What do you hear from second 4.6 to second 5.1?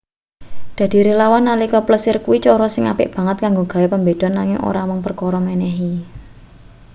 ora mung